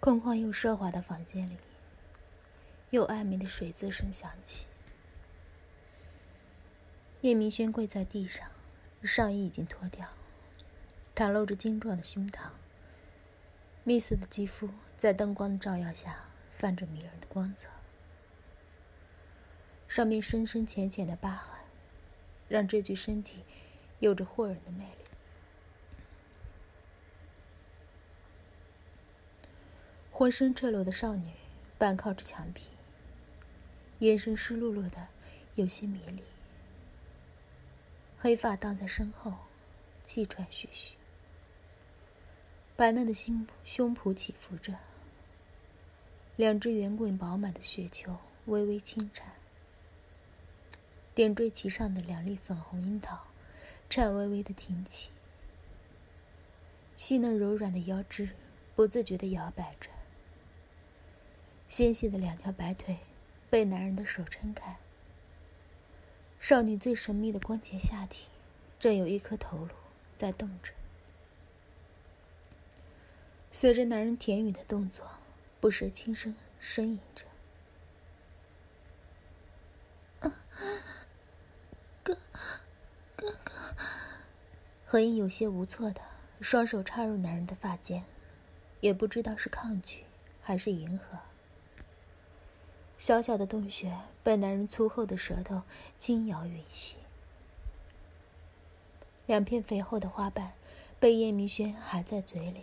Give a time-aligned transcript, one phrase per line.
[0.00, 1.58] 空旷又奢华的房间里，
[2.90, 4.66] 又暧昧的水渍声响起。
[7.20, 8.48] 叶明轩跪在地上，
[9.02, 10.06] 上衣已经脱掉，
[11.16, 12.50] 袒露着精壮的胸膛。
[13.82, 17.68] 蜜色的肌肤在灯光的照耀下，泛着迷人的光泽。
[19.88, 21.58] 上面深深浅浅的疤痕，
[22.46, 23.42] 让这具身体
[23.98, 25.07] 有着惑人的魅力。
[30.18, 31.30] 浑身赤裸的少女，
[31.78, 32.62] 半靠着墙壁，
[34.00, 35.06] 眼神湿漉漉的，
[35.54, 36.24] 有些迷离。
[38.18, 39.32] 黑发荡在身后，
[40.02, 40.96] 气喘吁吁，
[42.74, 44.74] 白嫩的心胸脯起伏着，
[46.34, 49.34] 两只圆滚饱满的雪球微微轻颤，
[51.14, 53.28] 点缀其上的两粒粉红樱桃，
[53.88, 55.12] 颤巍巍的挺起，
[56.96, 58.30] 细嫩柔软的腰肢
[58.74, 59.90] 不自觉地摇摆着。
[61.68, 62.96] 纤细的两条白腿
[63.50, 64.78] 被男人的手撑开。
[66.40, 68.24] 少女最神秘的光洁下体，
[68.78, 69.68] 正有一颗头颅
[70.16, 70.72] 在动着。
[73.52, 75.06] 随着男人甜语的动作，
[75.60, 77.26] 不时轻声呻吟着
[82.02, 82.16] ：“哥，
[83.14, 83.52] 哥哥。”
[84.86, 86.00] 何英有些无措的
[86.40, 88.04] 双手插入男人的发间，
[88.80, 90.04] 也不知道是抗拒
[90.40, 91.18] 还是迎合。
[92.98, 95.62] 小小的洞穴被男人粗厚的舌头
[95.96, 96.96] 轻摇吮吸，
[99.24, 100.54] 两片肥厚的花瓣
[100.98, 102.62] 被叶明轩含在嘴里，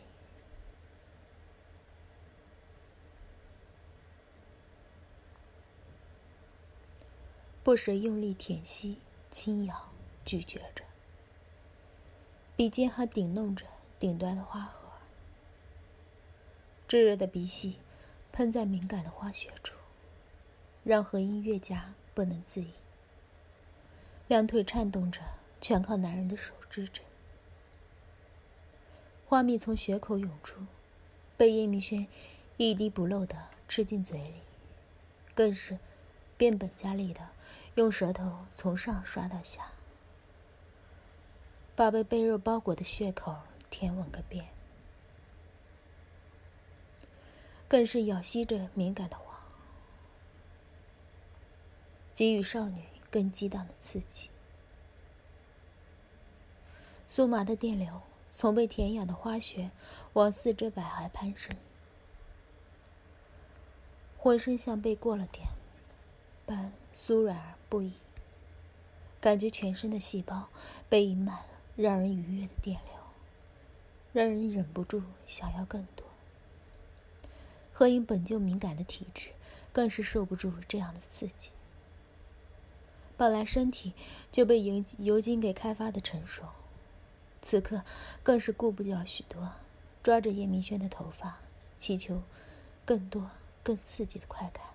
[7.64, 8.98] 不时用力舔吸、
[9.32, 9.90] 轻咬、
[10.26, 10.84] 咀嚼着，
[12.58, 13.66] 鼻尖还顶弄着
[13.98, 14.90] 顶端的花核，
[16.90, 17.80] 炙热的鼻息
[18.34, 19.75] 喷在敏感的花穴处。
[20.86, 22.68] 让何音越加不能自已，
[24.28, 25.20] 两腿颤动着，
[25.60, 27.02] 全靠男人的手支着。
[29.28, 30.62] 花蜜从血口涌出，
[31.36, 32.06] 被叶明轩
[32.58, 33.36] 一滴不漏的
[33.68, 34.36] 吃进嘴里，
[35.34, 35.80] 更是
[36.38, 37.30] 变本加厉的
[37.74, 39.72] 用舌头从上刷到下，
[41.76, 43.36] 把被被肉包裹的血口
[43.72, 44.46] 舔吻个遍，
[47.68, 49.25] 更是咬吸着敏感的。
[52.16, 52.82] 给予少女
[53.12, 54.30] 更激荡的刺激，
[57.06, 59.70] 酥麻的电流从被舔痒的花穴
[60.14, 61.54] 往四肢百骸攀升，
[64.18, 65.46] 浑身像被过了电
[66.46, 67.92] 般酥软而不已，
[69.20, 70.48] 感觉全身的细胞
[70.88, 72.94] 被盈满了让人愉悦的电流，
[74.14, 76.08] 让人忍不住想要更多。
[77.74, 79.32] 何影本就敏感的体质，
[79.74, 81.52] 更是受不住这样的刺激。
[83.18, 83.94] 本来身体
[84.32, 86.44] 就被油油精给开发的成熟，
[87.42, 87.84] 此刻
[88.24, 89.54] 更是顾不掉许多，
[90.04, 91.38] 抓着叶明轩的头发，
[91.78, 92.22] 祈求
[92.84, 93.32] 更多、
[93.64, 94.66] 更刺激的快感。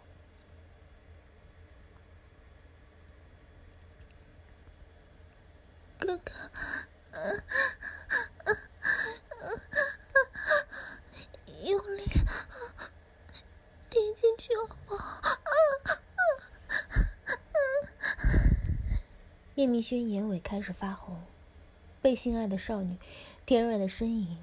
[5.98, 6.32] 哥哥，
[11.94, 12.04] 力
[13.90, 15.20] 点进去好不好？
[19.60, 21.20] 叶明轩眼尾开始发红，
[22.00, 22.96] 被心爱的少女
[23.44, 24.38] 甜软的身影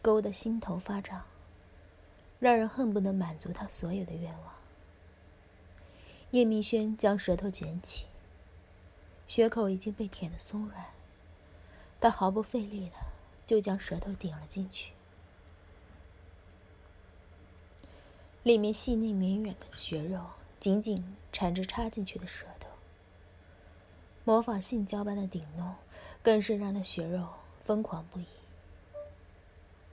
[0.00, 1.24] 勾得心头发胀，
[2.38, 4.54] 让人恨不能满足他所有的愿望。
[6.30, 8.06] 叶明轩将舌头卷起，
[9.26, 10.86] 血口已经被舔得松软，
[12.00, 12.96] 他毫不费力的
[13.44, 14.92] 就将舌头顶了进去，
[18.42, 20.18] 里面细腻绵软的血肉
[20.58, 22.59] 紧紧缠着插进去的舌头。
[24.30, 25.74] 模仿性交般的顶弄，
[26.22, 27.26] 更是让那血肉
[27.64, 28.26] 疯狂不已。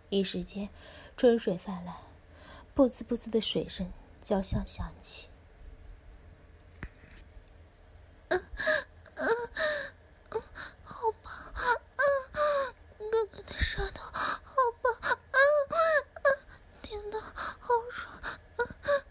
[0.09, 0.69] 一时间，
[1.17, 1.95] 春水泛滥，
[2.75, 3.91] 噗呲噗呲的水声
[4.21, 5.29] 交相响起。
[8.27, 8.39] 嗯
[9.15, 9.27] 嗯
[10.29, 10.41] 嗯，
[10.83, 11.33] 好棒！
[11.95, 14.93] 嗯，哥哥的舌头好棒！
[15.31, 15.41] 嗯
[16.13, 16.27] 嗯，
[16.83, 18.13] 舔的好爽！
[18.57, 19.03] 嗯嗯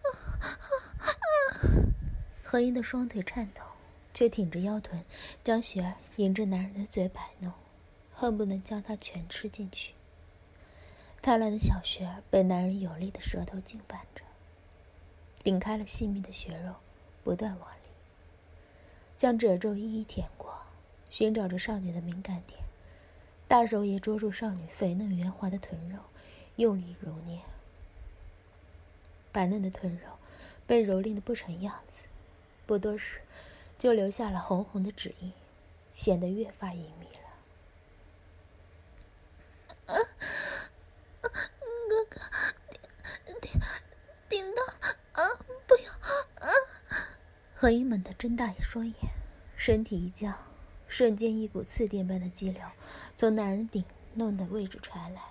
[1.01, 1.17] 嗯
[1.65, 1.95] 嗯。
[2.45, 3.63] 何英的双腿颤抖。
[4.17, 5.05] 却挺着腰臀，
[5.45, 7.53] 将雪儿迎着男人的嘴摆弄，
[8.15, 9.93] 恨不能将她全吃进去。
[11.21, 14.25] 贪婪的小雪儿被男人有力的舌头紧绊着，
[15.45, 16.77] 顶开了细密的血肉，
[17.23, 17.91] 不断往里
[19.19, 20.63] 将褶皱一一舔过，
[21.11, 22.59] 寻找着少女的敏感点，
[23.47, 25.99] 大手也捉住少女肥嫩圆滑的臀肉，
[26.57, 27.41] 用力揉捏。
[29.31, 30.17] 白嫩的臀肉
[30.67, 32.07] 被蹂躏的不成样子，
[32.65, 33.21] 不多时
[33.79, 35.33] 就留下了红红的指印，
[35.93, 37.21] 显得越发隐秘了。
[41.89, 42.21] 哥哥，
[43.25, 43.51] 顶顶
[44.29, 44.63] 顶到
[45.13, 45.23] 啊！
[45.67, 46.49] 不要啊！
[47.55, 48.95] 何一猛地睁大双眼，
[49.57, 50.37] 身体一僵，
[50.89, 52.63] 瞬间一股刺电般的激流
[53.17, 53.85] 从男人顶
[54.15, 55.23] 弄的位置传来，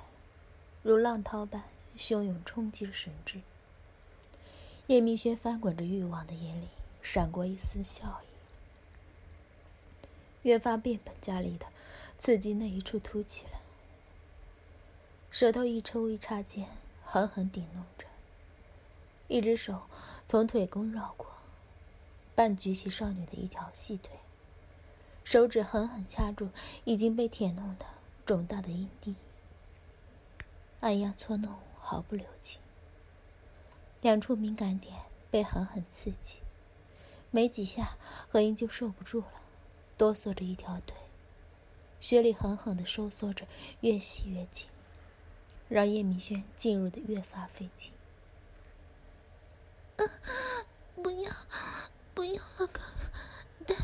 [0.81, 1.63] 如浪涛般
[1.97, 3.42] 汹涌冲击着神智。
[4.88, 6.68] 叶明轩翻滚着欲望的眼里
[7.01, 8.27] 闪过一丝笑意，
[10.45, 11.65] 越发变本加厉的
[12.19, 13.59] 刺激那一处凸起了，
[15.31, 16.68] 舌头一抽一插间
[17.03, 18.06] 狠狠顶弄着，
[19.27, 19.81] 一只手
[20.27, 21.27] 从腿弓绕过。
[22.36, 24.12] 半举起少女的一条细腿，
[25.24, 26.50] 手指狠狠掐住
[26.83, 27.86] 已经被舔弄的
[28.24, 29.15] 肿大的阴蒂，
[30.81, 32.62] 按压搓弄毫不留情。
[34.01, 34.94] 两处敏感点
[35.31, 36.38] 被狠狠刺激，
[37.31, 37.97] 没几下，
[38.30, 39.42] 何英就受不住了，
[39.97, 40.97] 哆嗦着一条腿，
[42.00, 43.47] 雪里狠狠的收缩着，
[43.81, 44.68] 越吸越紧，
[45.69, 47.94] 让叶明轩进入的越发费劲。
[49.97, 50.03] 啊
[51.01, 51.31] 不要！
[52.13, 52.81] 不要了，哥哥，
[53.65, 53.75] 太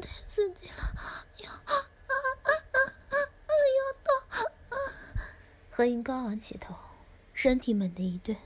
[0.00, 2.12] 太刺激了，要啊啊
[2.42, 2.78] 啊啊
[3.10, 3.16] 啊！
[3.78, 4.12] 要到！
[5.70, 6.74] 何英高昂起头，
[7.32, 8.36] 身体猛地一顿，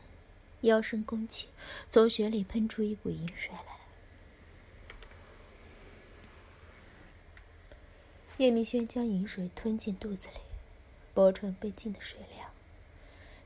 [0.63, 1.49] 腰身弓起，
[1.91, 3.76] 从雪里喷出一股银水来。
[8.39, 10.41] 叶明轩将饮水吞进肚子里，
[11.15, 12.51] 薄唇被浸得水凉，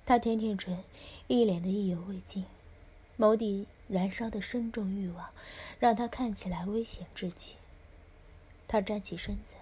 [0.04, 0.82] 他舔舔唇，
[1.28, 2.44] 一脸的意犹未尽，
[3.19, 3.66] 眸底。
[3.90, 5.32] 燃烧的深重欲望，
[5.81, 7.56] 让他看起来危险至极。
[8.69, 9.56] 他站起身子，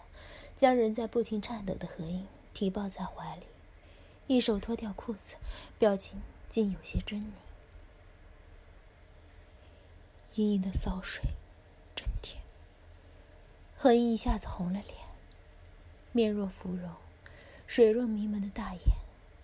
[0.55, 3.47] 将仍在不停颤抖的何英提抱在怀里，
[4.27, 5.37] 一手脱掉裤子，
[5.79, 6.21] 表情
[6.51, 7.25] 竟有些狰狞。
[10.35, 11.23] 隐隐的骚水，
[11.97, 12.43] 真甜。
[13.79, 15.08] 何英一下子红了脸，
[16.19, 16.97] 面若芙蓉，
[17.69, 18.83] 水润迷蒙的大眼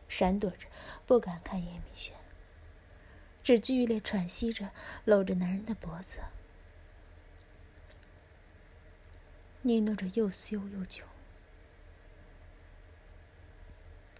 [0.08, 0.66] 闪躲着，
[1.06, 2.16] 不敢看叶明轩。
[3.44, 4.70] 只剧烈喘息着，
[5.04, 6.18] 搂着男人的脖子，
[9.62, 11.06] 呢喃着又羞又穷。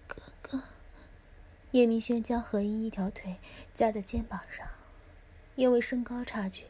[0.07, 0.63] 哥哥，
[1.73, 3.41] 叶明轩将何英一条腿
[3.73, 4.69] 夹在肩膀上，
[5.57, 6.67] 因为身高差距，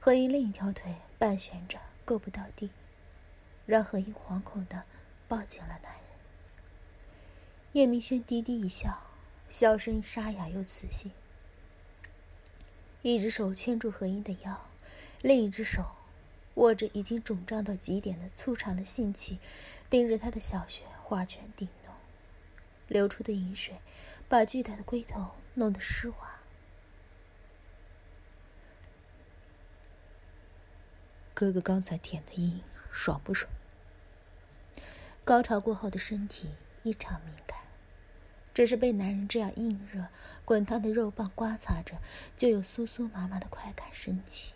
[0.00, 2.70] 何英另一条腿半悬着，够不到地，
[3.66, 4.82] 让何英惶恐的
[5.28, 6.02] 抱紧了男人。
[7.72, 9.02] 叶明轩低低一笑，
[9.48, 11.12] 笑声沙哑又磁性。
[13.02, 14.66] 一只手圈住何英的腰，
[15.20, 15.84] 另一只手
[16.54, 19.38] 握着已经肿胀到极点的粗长的性器，
[19.88, 21.94] 盯着他的小穴画圈顶弄，
[22.88, 23.76] 流出的饮水
[24.28, 26.40] 把巨大的龟头弄得湿滑。
[31.34, 32.60] 哥哥刚才舔的阴
[32.90, 33.48] 爽不爽？
[35.28, 36.48] 高潮过后的身体
[36.84, 37.58] 异常敏感。
[38.54, 40.06] 只是被男人这样硬热、
[40.46, 41.98] 滚烫的肉棒刮擦着，
[42.34, 44.54] 就有酥酥麻麻的快感升起。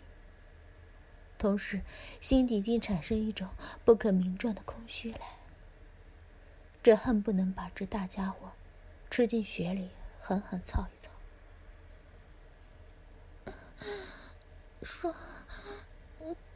[1.37, 1.83] 同时，
[2.19, 3.49] 心底竟产生一种
[3.85, 5.37] 不可名状的空虚来。
[6.81, 8.53] 这恨不能把这大家伙
[9.11, 11.05] 吃进血里，狠狠操一
[13.45, 13.53] 操。
[14.81, 15.15] 说，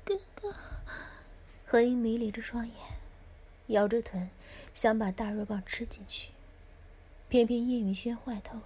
[0.03, 0.51] 哥哥。
[1.68, 2.75] 何英迷离着双眼，
[3.67, 4.29] 咬着臀，
[4.74, 6.31] 想把大肉棒吃进去。
[7.29, 8.65] 偏偏叶明轩坏透了，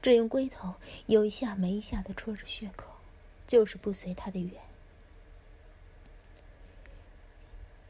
[0.00, 2.94] 只用龟头有一下没一下的戳着血口，
[3.46, 4.52] 就是不随他的愿。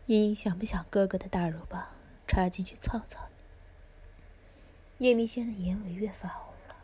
[0.07, 1.89] 茵茵想不想哥哥的大肉棒
[2.27, 3.29] 插进去操操
[4.97, 5.07] 你？
[5.07, 6.77] 叶明轩的眼尾越发红了，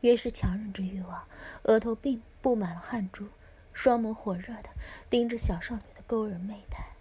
[0.00, 1.28] 越是强忍着欲望，
[1.64, 3.28] 额头并布满了汗珠，
[3.72, 4.70] 双眸火热的
[5.08, 6.91] 盯着小少女的勾人媚态。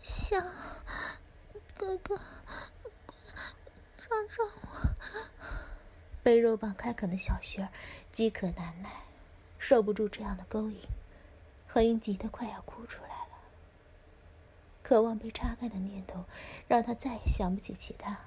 [0.00, 0.42] 想
[1.76, 2.16] 哥哥，
[3.98, 4.94] 抓抓我！
[6.22, 7.68] 被肉棒开垦的小穴儿
[8.10, 8.90] 饥渴难耐，
[9.58, 10.80] 受不住这样的勾引，
[11.66, 13.38] 何英急得快要哭出来了。
[14.82, 16.24] 渴望被插开的念头
[16.68, 18.18] 让她再也想不起其他，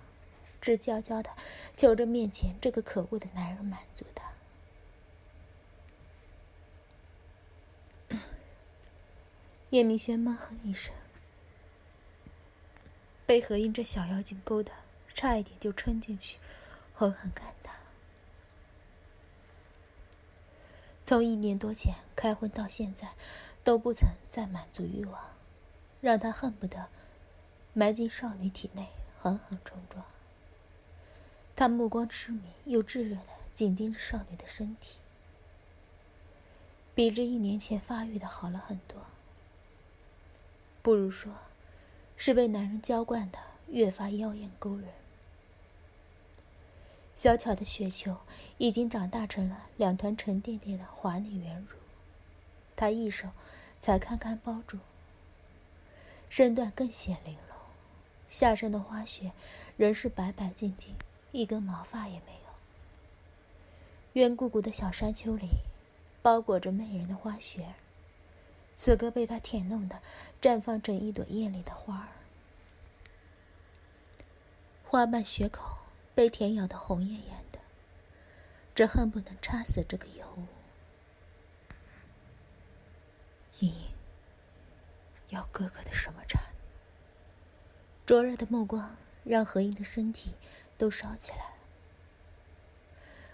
[0.62, 1.32] 只娇娇的
[1.76, 4.32] 求着面前这个可恶的男人满足她。
[9.72, 10.96] 叶明轩闷哼一声，
[13.28, 14.72] 被何英这小妖精勾的，
[15.14, 16.40] 差一点就撑进去，
[16.96, 17.76] 狠狠干他。
[21.06, 23.10] 从一年多前开荤到现在，
[23.64, 25.24] 都不曾再满足欲望，
[26.02, 26.90] 让他恨不得
[27.74, 28.88] 埋进少女体内
[29.20, 30.04] 狠狠冲撞。
[31.56, 34.98] 他目光痴迷又炙热的紧盯着少女的身体，
[36.96, 39.06] 比之一年前发育的好了很多。
[40.82, 41.34] 不如说，
[42.16, 44.88] 是被男人浇灌的越发妖艳勾人。
[47.16, 48.18] 小巧的雪球
[48.58, 51.78] 已经长大成了两团沉甸甸的华丽圆乳，
[52.78, 53.28] 她一手
[53.80, 54.80] 才堪堪包住，
[56.30, 57.58] 身段更显玲珑，
[58.30, 59.34] 下身的花雪
[59.76, 60.96] 仍是白白净净。
[61.32, 62.50] 一根毛发也没有。
[64.14, 65.50] 圆鼓鼓的小山丘里，
[66.24, 67.76] 包裹着媚人的花雪，
[68.80, 70.02] 此刻被他舔弄的，
[70.42, 72.08] 绽放成一朵艳丽的花儿。
[74.86, 75.80] 花瓣血口
[76.16, 77.60] 被舔咬的红艳艳的，
[78.74, 80.46] 这恨不能插死这个尤物。
[83.60, 83.92] 莹莹，
[85.28, 86.40] 要哥哥的什么茶？
[88.06, 88.96] 灼热的目光
[89.26, 90.36] 让何英的身体。
[90.78, 91.56] 都烧起来。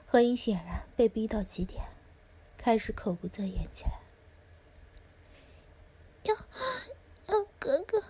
[0.08, 1.84] 何英显然被逼到极点，
[2.58, 4.00] 开始口不择言起来。
[6.25, 6.36] 要
[7.27, 8.01] 要哥哥，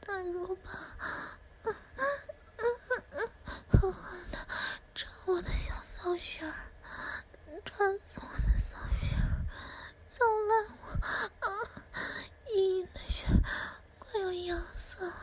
[0.00, 0.74] 大肉棒，
[1.62, 1.74] 狠
[3.92, 4.36] 狠的
[4.94, 6.54] 抓我的小骚穴儿，
[7.64, 9.46] 抓死我的骚穴儿，
[10.06, 10.84] 操烂我，
[12.54, 13.24] 硬硬的血
[13.98, 15.14] 快要痒死了。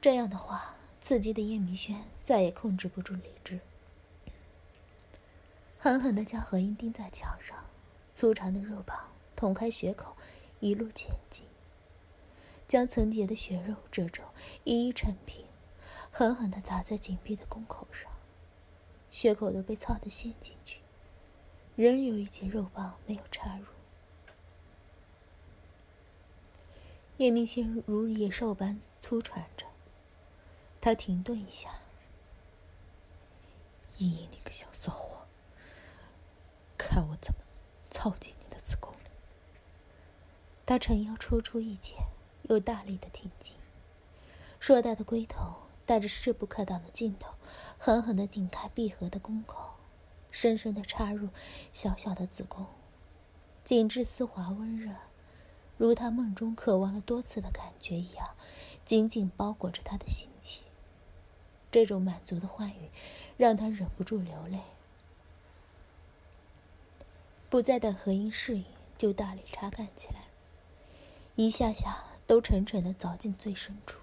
[0.00, 3.60] 这样的话，刺激的叶明轩再也控制不住理智，
[5.78, 7.64] 狠狠的将何英钉在墙上，
[8.16, 9.12] 粗长的肉棒
[9.44, 10.16] 捅开血口，
[10.60, 11.44] 一路前进，
[12.66, 14.22] 将层结的血肉褶皱
[14.64, 15.44] 一一铲平，
[16.10, 18.10] 狠狠的砸在紧闭的宫口上，
[19.10, 20.80] 血口都被操得陷进去，
[21.76, 23.66] 仍有一截肉棒没有插入。
[27.18, 29.66] 叶明心如野兽般粗喘着。
[30.80, 31.80] 他停顿一下，
[33.98, 35.26] 依依，你个小骚货，
[36.78, 37.40] 看我怎么
[37.90, 38.94] 操进你的子宫！
[40.66, 41.98] 他沉腰抽出一剑，
[42.48, 43.54] 又大力的挺进，
[44.58, 47.34] 硕大的龟头带着势不可挡的劲头，
[47.78, 49.74] 狠狠的顶开闭合的宫口，
[50.30, 51.28] 深深的插入
[51.72, 52.66] 小小的子宫，
[53.62, 54.94] 紧致丝滑温热，
[55.76, 58.30] 如他梦中渴望了多次的感觉一样，
[58.86, 60.62] 紧紧包裹着他的心气。
[61.70, 62.90] 这种满足的欢愉，
[63.36, 64.60] 让他忍不住流泪。
[67.50, 68.64] 不再等何英适应，
[68.96, 70.24] 就大力插干起来，
[71.36, 73.98] 一下下都沉沉的凿进最深处。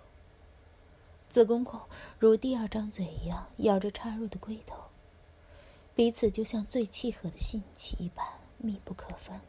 [1.30, 1.88] 子宫口
[2.20, 4.76] 如第二张嘴一样咬着插入的龟头，
[5.96, 9.40] 彼此就像最契合的性器一般密不可分。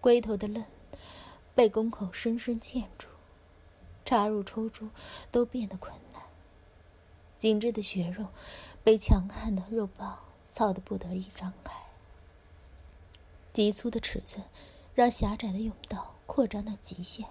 [0.00, 0.64] 龟头的嫩
[1.54, 3.08] 被宫口深深嵌住，
[4.06, 4.88] 插入抽出
[5.30, 6.22] 都变得困难。
[7.36, 8.28] 紧致的血肉
[8.82, 11.74] 被强悍的肉棒操得不得已张开，
[13.52, 14.46] 急粗的尺寸
[14.94, 17.26] 让狭窄的甬道扩张到极限，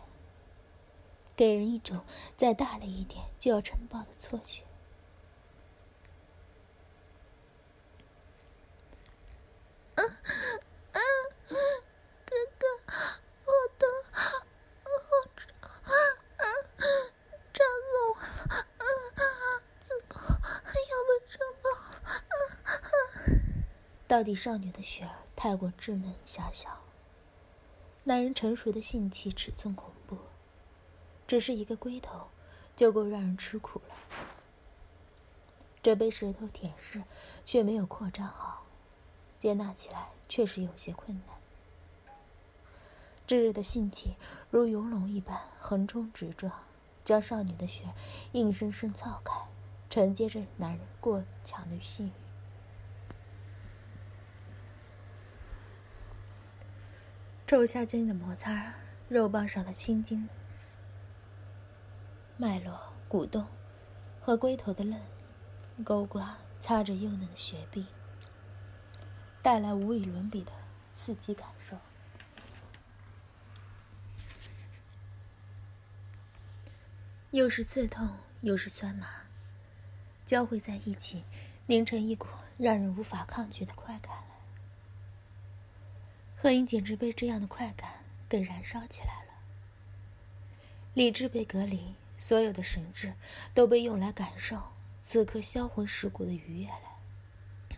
[1.36, 2.06] 给人一种
[2.38, 4.62] 再大了一点就要撑爆的错觉。
[9.96, 10.08] 嗯
[10.92, 11.02] 嗯，
[12.28, 12.68] 哥哥，
[13.44, 13.90] 我好胀，
[17.54, 18.86] 胀死我了！
[24.08, 26.78] 到底少女的雪儿太过稚嫩狭小，
[28.04, 30.18] 男人成熟的性器尺寸恐怖，
[31.28, 32.30] 只是一个龟头
[32.76, 33.96] 就够让人吃苦了。
[35.84, 37.04] 这被石头舔舐，
[37.46, 38.66] 却没有扩张好，
[39.38, 42.16] 接纳起来确实有些困难。
[43.28, 44.16] 炙热的性器
[44.50, 46.52] 如游龙一般横冲直撞，
[47.06, 47.94] 将少女的血
[48.32, 49.48] 硬生生撬开，
[49.92, 52.21] 承接着男人过强的性欲。
[57.52, 58.76] 手下间的摩擦，
[59.10, 60.30] 肉棒上的青筋、
[62.38, 62.80] 脉络、
[63.10, 63.46] 鼓动，
[64.22, 65.02] 和龟头的嫩
[65.84, 67.88] 勾刮，擦着幼嫩的雪壁，
[69.42, 70.54] 带来无与伦比的
[70.94, 71.76] 刺激感受。
[77.32, 79.06] 又是刺痛，又是酸麻，
[80.26, 81.26] 交汇在一起，
[81.66, 82.28] 凝成一股
[82.58, 84.31] 让人无法抗拒的快感。
[86.42, 89.34] 贺英简直被这样的快感给燃烧起来了。
[90.96, 93.14] 理智被隔离，所有的神智
[93.54, 94.60] 都被用来感受
[95.04, 97.78] 此刻销魂蚀骨的愉悦了。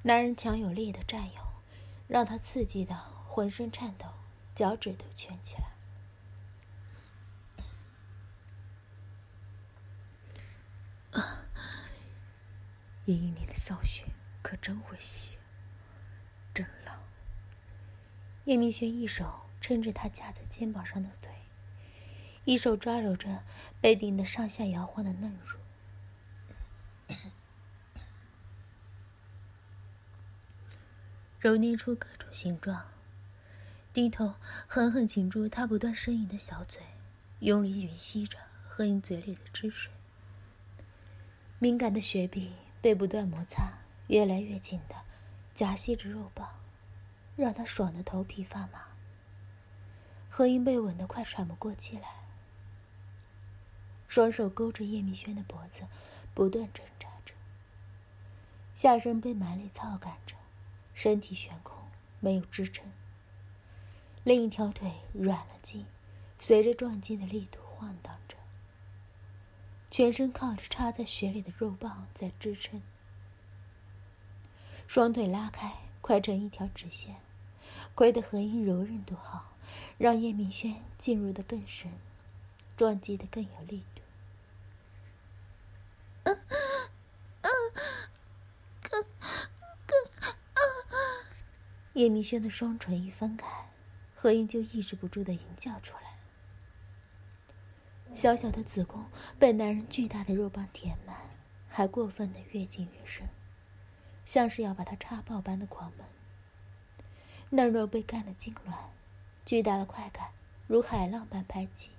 [0.00, 1.42] 男人强有力的占有，
[2.08, 2.98] 让他刺激的
[3.28, 4.06] 浑身颤抖，
[4.54, 5.64] 脚趾都蜷起来。
[11.20, 11.44] 啊，
[13.04, 14.06] 莹莹，你的骚穴
[14.40, 15.36] 可真会吸。
[18.44, 21.32] 叶明轩一手撑着他架在肩膀上的腿，
[22.44, 23.44] 一手抓揉着
[23.80, 25.58] 被顶得上下摇晃的嫩乳，
[31.38, 32.86] 揉捏出各种形状。
[33.92, 34.34] 低头
[34.66, 36.80] 狠狠紧住他不断呻吟的小嘴，
[37.40, 39.92] 用力吮吸着何英嘴里的汁水。
[41.58, 44.96] 敏感的穴壁被不断摩擦，越来越紧的
[45.54, 46.48] 夹吸着肉棒，
[47.42, 48.84] 让他爽得头皮发麻。
[50.30, 52.08] 何英被吻得快喘不过气来，
[54.06, 55.82] 双手勾着叶明轩的脖子，
[56.32, 57.34] 不断挣扎着。
[58.74, 60.36] 下身被蛮力操赶着，
[60.94, 61.76] 身体悬空，
[62.20, 62.90] 没有支撑。
[64.24, 65.84] 另一条腿软了筋，
[66.38, 68.36] 随着撞击的力度晃荡着，
[69.90, 72.80] 全身靠着插在血里的肉棒在支撑。
[74.86, 77.16] 双腿拉开，快成一条直线，
[77.94, 79.52] 亏得何英柔韧度好，
[79.98, 81.92] 让叶明轩进入的更深，
[82.76, 84.02] 撞击的更有力度。
[86.24, 86.38] 嗯
[87.42, 87.50] 嗯
[88.82, 89.04] 更
[89.86, 90.04] 更
[90.54, 90.60] 啊！
[91.94, 93.46] 叶明轩的双唇一分开。
[94.14, 96.16] 何英就抑制不住的吟叫出来，
[98.14, 101.16] 小小的子宫被男人巨大的肉棒填满，
[101.68, 103.28] 还过分的越进越深，
[104.24, 106.06] 像是要把他插爆般的狂奔。
[107.54, 108.86] 嫩肉被干得痉挛，
[109.44, 110.30] 巨大的快感
[110.66, 111.90] 如海浪般拍击，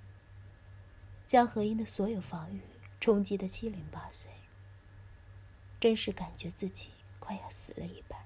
[1.28, 2.62] 将何英的所有防御
[3.00, 4.32] 冲击得七零八碎，
[5.80, 8.20] 真是感觉自己快要死了一般。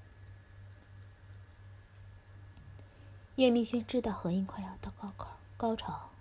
[3.36, 6.11] 叶明轩知道何英快要到高考高潮，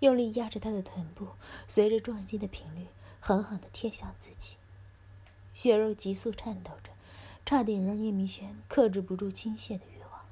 [0.00, 1.28] 用力压着她的臀部，
[1.68, 2.88] 随着撞击的频率
[3.20, 4.56] 狠狠的贴向自己，
[5.54, 6.90] 血肉急速颤抖着，
[7.46, 10.26] 差点让叶明轩克制不住倾泻的欲望。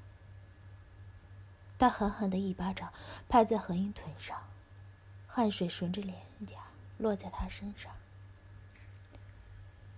[1.78, 2.92] 他狠狠的一巴掌
[3.28, 4.48] 拍在何英臀上，
[5.28, 6.56] 汗水顺着脸颊
[6.98, 7.94] 落在他身上。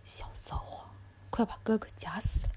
[0.04, 0.90] 小骚货，
[1.30, 2.52] 快把哥哥夹死了！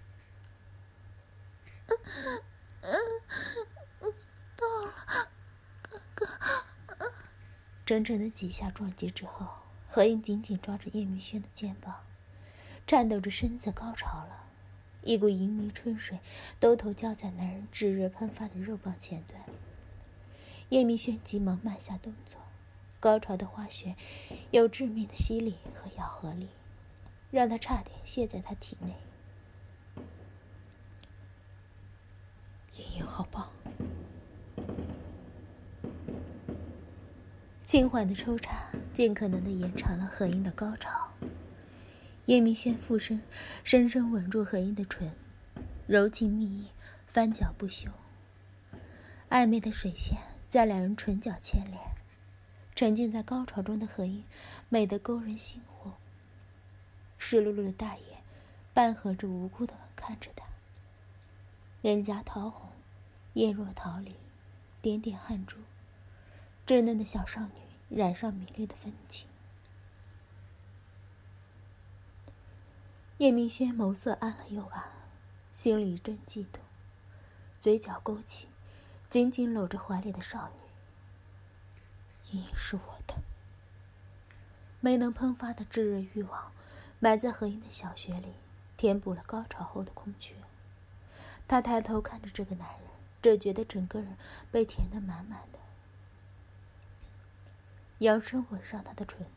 [2.82, 2.94] 嗯
[4.02, 4.14] 嗯，
[4.58, 5.32] 到了，
[5.82, 7.12] 哥哥。
[7.86, 9.48] 整整的几下撞击之后，
[9.90, 12.04] 何英紧紧抓着叶明轩的肩膀，
[12.86, 14.49] 颤抖着身子高潮了，
[15.04, 16.20] 一股淫迷春水
[16.60, 19.42] 兜头浇在男人炙热喷发的肉棒前端。
[20.70, 22.40] 叶明轩急忙慢下动作，
[23.00, 23.96] 高潮的花穴
[24.52, 26.48] 有致命的吸力和咬合力，
[27.32, 28.94] 让他差点陷在他体内。
[32.76, 33.50] 莹莹好棒！
[37.66, 41.10] 轻缓的抽插，尽可能的延长了何英的高潮。
[42.30, 43.24] 叶明轩附身，
[43.64, 45.12] 深深吻住何英的唇，
[45.88, 46.68] 柔情蜜意，
[47.08, 47.90] 翻搅不休。
[49.32, 50.16] 暧昧的水线
[50.48, 51.82] 在两人唇角牵连，
[52.76, 54.24] 沉浸在高潮中的何英
[54.70, 55.94] 美得勾人心火。
[57.18, 58.22] 湿漉漉的大眼，
[58.76, 60.46] 半合着无辜的看着他。
[61.82, 62.70] 脸颊桃红，
[63.34, 64.14] 眼若桃李，
[64.84, 65.58] 点点汗珠，
[66.68, 69.28] 稚嫩的小少女染上迷恋的风情。
[73.20, 74.94] 叶明轩眸色暗了又暗，
[75.52, 76.60] 心里一阵嫉妒，
[77.60, 78.48] 嘴角勾起，
[79.10, 80.62] 紧紧搂着怀里的少女。
[82.32, 83.16] 莹莹是我的，
[84.80, 86.54] 没能喷发的炙热欲望，
[87.00, 88.36] 埋在何英的小穴里，
[88.78, 90.34] 填补了高潮后的空缺。
[91.46, 92.90] 他抬头看着这个男人，
[93.22, 94.16] 只觉得整个人
[94.50, 95.60] 被填得满满的。
[97.98, 99.28] 扬声吻上他的唇，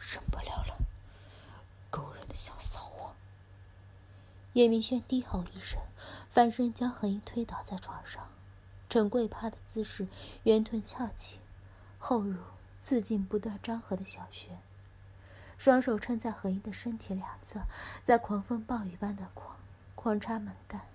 [0.00, 0.81] 忍不了了，
[1.92, 3.14] 勾人的小骚货。
[4.54, 5.78] 叶明轩低吼一声，
[6.28, 8.28] 翻身将何英推倒在床上，
[8.88, 10.08] 呈跪趴的姿势，
[10.42, 11.38] 圆臀翘起，
[11.98, 12.40] 后乳
[12.80, 14.58] 刺进不断张合的小穴，
[15.56, 17.60] 双手撑在何英的身体两侧，
[18.02, 19.56] 在狂风暴雨般的狂。
[19.94, 20.88] 狂插猛干，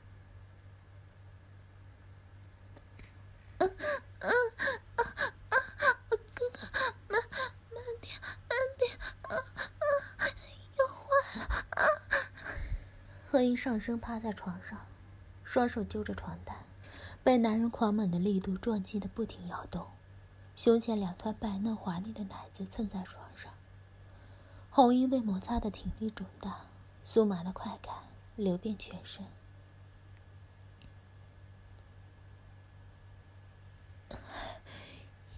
[3.59, 3.77] 嗯
[4.19, 4.29] 嗯
[4.97, 5.01] 啊
[5.47, 5.55] 啊！
[6.09, 6.59] 哥哥，
[7.07, 7.21] 慢
[7.71, 10.27] 慢点，慢点，啊啊！
[10.77, 11.05] 要坏
[11.39, 11.79] 了啊！
[13.37, 14.87] 何英上身趴在床上，
[15.43, 16.57] 双手揪着床单，
[17.23, 19.85] 被男人狂猛的力度撞击的不停摇动，
[20.55, 23.53] 胸前两团白嫩滑腻的奶子蹭在床上，
[24.71, 26.61] 红衣被摩擦的挺立肿大，
[27.05, 27.93] 酥麻的快感。
[28.37, 29.23] 流遍全身，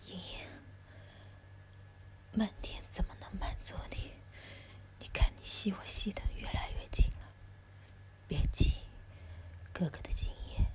[0.08, 0.48] 莹莹，
[2.32, 4.12] 慢点怎么能满足你？
[5.00, 6.29] 你看你吸我吸的。
[8.30, 8.76] 别急，
[9.74, 10.68] 哥哥的精液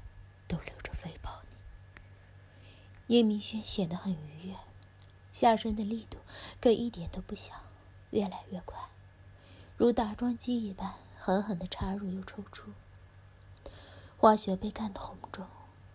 [0.49, 3.15] 都留着喂饱你。
[3.15, 4.57] 叶明轩显得很愉悦，
[5.31, 6.19] 下身的力度
[6.61, 7.53] 可一点都不小，
[8.11, 8.77] 越来越快，
[9.77, 12.73] 如打桩机一般，狠狠地插入又抽出。
[14.17, 15.47] 花雪被干得红肿，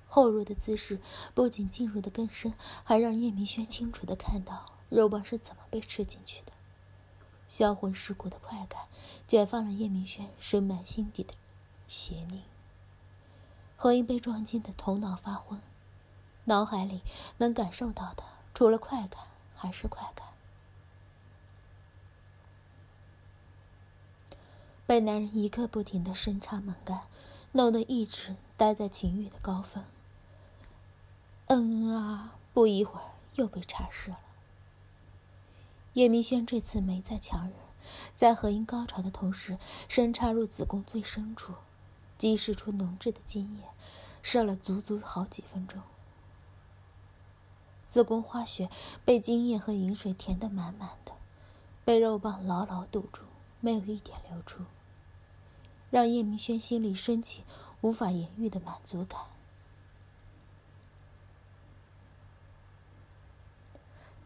[0.07, 1.01] 后入的姿势
[1.33, 2.53] 不仅进入的更深，
[2.85, 6.53] 还让叶明轩清楚地看到肉棒是怎么被吃进去的。
[7.49, 8.83] 销魂蚀骨的快感，
[9.27, 11.33] 解放了叶明轩深埋心底的
[11.89, 12.43] 邪念。
[13.75, 15.59] 何英被撞进的头脑发昏，
[16.45, 17.01] 脑海里
[17.37, 18.23] 能感受到的，
[18.53, 19.23] 除了快感
[19.55, 20.27] 还是快感。
[24.85, 27.01] 被男人一刻不停的深插猛干，
[27.51, 29.83] 弄得一直待在情欲的高峰。
[31.47, 34.19] 嗯啊，不一会儿又被插湿了。
[35.93, 37.53] 叶明轩这次没再强忍，
[38.13, 41.53] 在何英高潮的同时，深插入子宫最深处，
[42.19, 43.63] 激释出浓质的精液，
[44.21, 45.81] 射了足足好几分钟。
[47.87, 48.69] 子宫花穴
[49.03, 51.13] 被精液和饮水填得满满的，
[51.83, 53.23] 被肉棒牢牢堵住，
[53.59, 54.65] 没有一点流出，
[55.89, 57.43] 让叶明轩心里升起
[57.81, 59.19] 无法言喻的满足感。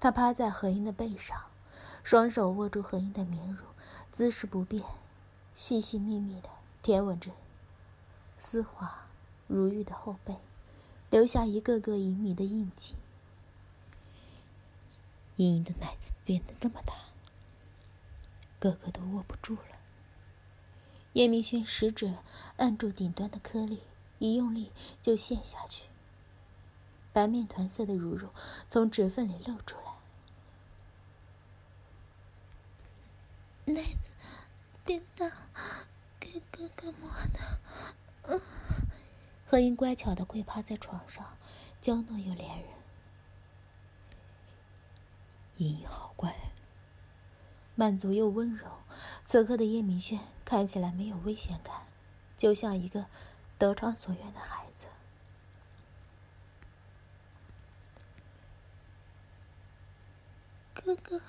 [0.02, 1.46] 他趴在何英的背上。
[2.04, 3.64] 双手握住何英的绵乳，
[4.12, 4.84] 姿势不变，
[5.56, 6.50] 细细密密的
[6.82, 7.32] 舔吻着
[8.44, 9.08] 丝滑
[9.48, 10.36] 如玉的后背，
[11.10, 12.94] 留下一个个隐秘的印记。
[15.38, 16.94] 莹莹的奶子变得那么大，
[18.60, 19.80] 哥哥都握不住了。
[21.14, 22.16] 叶明轩食指
[22.58, 23.82] 按住顶端的颗粒，
[24.20, 25.86] 一用力就陷下去，
[27.14, 28.34] 白面团色的乳肉
[28.70, 29.84] 从指缝里露出来。
[33.74, 34.10] 奶子
[34.84, 35.32] 变大，
[36.20, 37.40] 给哥哥摸的。
[39.54, 41.38] 何英乖巧的跪趴在床上，
[41.80, 42.66] 娇嫩又怜人。
[45.58, 46.36] 莹莹好乖，
[47.76, 48.68] 满足又温柔。
[49.28, 51.84] 此刻的叶明轩看起来没有危险感，
[52.36, 53.06] 就像一个
[53.60, 54.88] 得偿所愿的孩子。
[60.74, 61.22] 哥哥。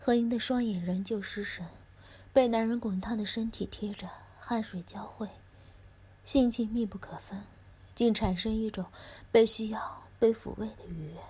[0.00, 1.68] 何英的双眼仍旧失神，
[2.32, 4.08] 被男人滚烫的身体贴着，
[4.40, 5.28] 汗水交汇，
[6.24, 7.44] 性情密不可分，
[7.94, 8.86] 竟产生一种
[9.30, 11.20] 被需要、被抚慰的愉悦。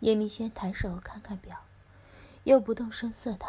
[0.00, 1.62] 叶明轩抬手看看表，
[2.44, 3.46] 又不动声色的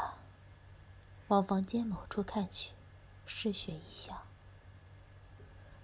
[1.28, 2.72] 往房间某处看去，
[3.26, 4.24] 嗜血一笑，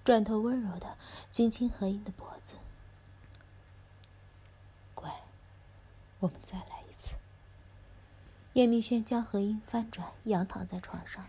[0.03, 0.97] 转头温柔的
[1.31, 2.55] 轻轻何英的脖子
[4.95, 5.21] ：“乖，
[6.19, 7.17] 我们再来一次。”
[8.53, 11.27] 叶明轩将何英翻转，仰躺在床上，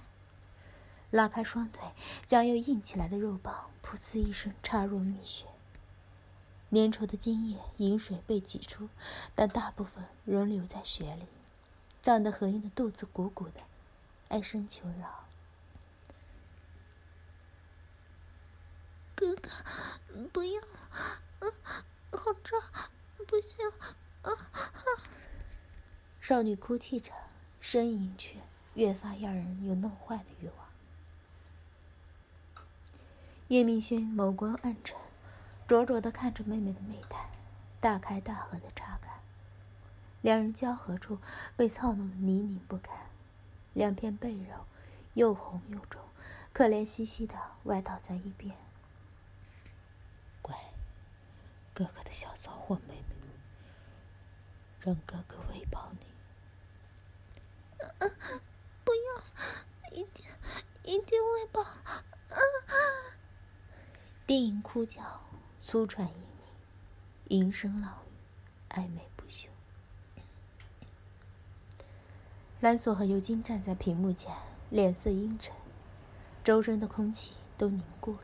[1.15, 1.81] 拉开双腿，
[2.27, 5.47] 将又硬起来的肉棒“噗呲”一声插入蜜穴。
[6.73, 8.89] 粘稠的精液、饮水被挤出，
[9.33, 11.29] 但大部分仍留在血里，
[12.03, 13.61] 胀得何英的肚子鼓鼓的，
[14.31, 15.27] 哀声求饶
[19.15, 19.49] ：“哥哥，
[20.33, 20.61] 不要，
[21.39, 21.53] 嗯，
[22.11, 22.61] 好胀，
[23.25, 23.65] 不行，
[24.23, 24.33] 啊！”
[26.21, 27.13] 少女哭泣着，
[27.63, 28.41] 呻吟却
[28.75, 30.64] 越发让人有弄坏的欲望。
[33.49, 34.97] 叶明轩眸光暗沉，
[35.67, 37.29] 灼灼的看着妹妹的媚态，
[37.79, 39.21] 大开大合的插干，
[40.23, 41.19] 两人交合处
[41.55, 43.11] 被操弄得泥泞不堪，
[43.75, 44.65] 两片背肉
[45.13, 46.01] 又红又肿，
[46.55, 48.57] 可怜兮兮的歪倒在一边。
[50.41, 50.57] 乖，
[51.75, 53.15] 哥哥的小骚货妹妹，
[54.81, 56.07] 让哥哥喂饱你。
[58.83, 60.25] 不要，一定
[60.83, 61.63] 一定喂饱。
[64.27, 65.03] 低吟哭叫，
[65.59, 66.15] 粗喘盈
[67.29, 69.51] 盈，吟声浪语，暧昧不休。
[72.61, 74.35] 蓝索和尤金站在屏幕前，
[74.71, 75.55] 脸色阴沉，
[76.43, 78.21] 周身的空气都凝固了。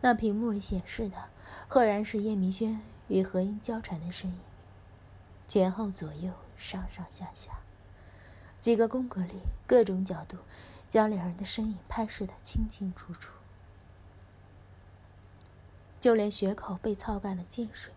[0.00, 1.28] 那屏幕里显示的，
[1.68, 4.40] 赫然是叶明轩与何英交缠的身影，
[5.46, 7.60] 前后左右，上上下下。
[8.60, 10.38] 几个宫格里，各种角度，
[10.88, 13.30] 将两人的身影拍摄得清清楚楚。
[15.98, 17.92] 就连血口被操干的溅水、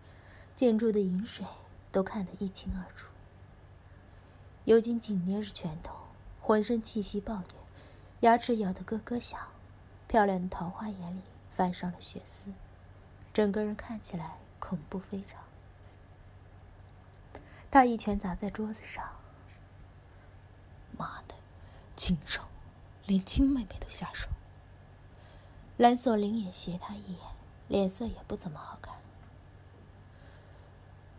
[0.54, 1.46] 溅出的饮水，
[1.92, 3.08] 都看得一清二楚。
[4.64, 5.96] 尤金紧捏着拳头，
[6.40, 7.54] 浑身气息暴虐，
[8.20, 9.38] 牙齿咬得咯咯响，
[10.06, 12.52] 漂亮的桃花眼里泛上了血丝，
[13.32, 15.40] 整个人看起来恐怖非常。
[17.70, 19.04] 他一拳砸在桌子上。
[20.98, 21.34] 妈的，
[21.96, 22.42] 禽兽，
[23.06, 24.28] 连亲妹妹都下手。
[25.76, 27.29] 蓝锁灵也斜他一眼，
[27.70, 28.96] 脸色也不怎么好看，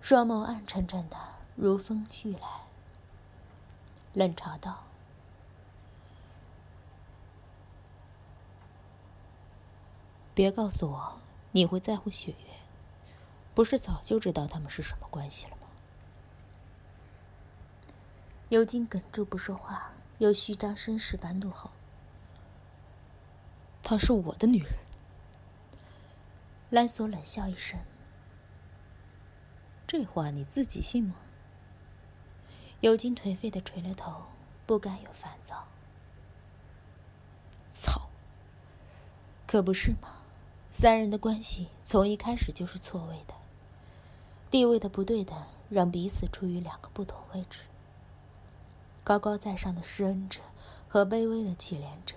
[0.02, 1.16] 双眸暗沉沉的，
[1.56, 2.64] 如风絮来，
[4.14, 4.84] 冷嘲道
[10.36, 12.48] ：“别告诉我你会在乎雪月，
[13.56, 15.68] 不是早就知道他们是什么关系了吗？”
[18.52, 21.72] 尤金哽住不说话，又虚张声势般怒吼
[23.82, 24.74] ：“她是我的女人！”
[26.72, 27.78] 兰索冷笑一声
[29.86, 31.16] ：“这话你自己信吗？”
[32.80, 34.24] 有金颓废的垂了头，
[34.66, 35.68] 不敢有烦躁。
[37.74, 38.08] 操！
[39.46, 40.22] 可不是吗？
[40.72, 43.34] 三人的关系从一开始就是错位的，
[44.50, 45.38] 地位的不对等
[45.70, 47.60] 让彼此处于两个不同位置。
[49.04, 50.40] 高高在上的施恩者
[50.88, 52.16] 和卑微的乞怜者，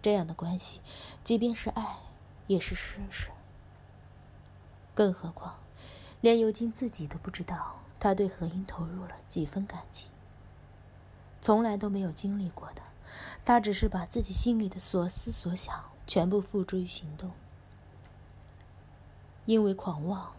[0.00, 0.80] 这样的关系，
[1.22, 1.98] 即便是爱，
[2.46, 3.30] 也是施舍。
[4.94, 5.58] 更何况，
[6.20, 10.10] 连尤金自己都不知道他对何英投入了几分感情。
[11.40, 12.82] 从来都没有经历过的，
[13.44, 17.30] 他只是把自己心里的所思所想全部付诸于行动。
[19.44, 20.34] 因为狂妄，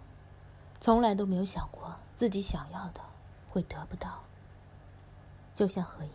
[0.80, 3.02] 从来都没有想过自己想要的
[3.50, 4.24] 会得不到。
[5.54, 6.12] 就像何影，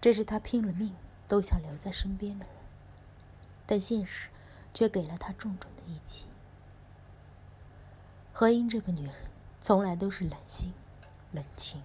[0.00, 0.94] 这是他拼了命
[1.26, 2.54] 都想留在身边的人，
[3.66, 4.28] 但现实
[4.74, 6.26] 却给了他重重的一击。
[8.40, 9.12] 何英这个女人
[9.60, 10.72] 从来都是冷心、
[11.32, 11.82] 冷情，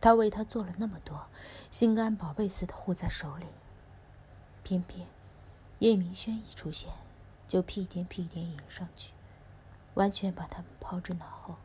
[0.00, 1.26] 他为她做了那么多，
[1.70, 3.44] 心肝宝贝似的护在手里，
[4.62, 5.06] 偏偏
[5.80, 6.90] 叶明轩一出现，
[7.46, 9.12] 就屁颠屁颠迎上去，
[9.92, 11.56] 完全把他们抛之脑后。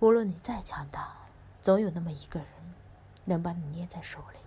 [0.00, 1.16] 无论你再强大。
[1.62, 2.48] 总有那么一个人，
[3.24, 4.38] 能把你捏在手里。